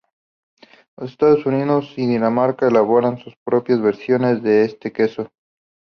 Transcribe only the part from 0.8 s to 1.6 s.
Los Estados